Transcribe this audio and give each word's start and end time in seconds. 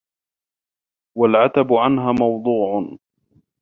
وَالْعَتْبُ 1.17 1.73
عَنْهَا 1.73 2.11
مَوْضُوعٌ 2.11 2.97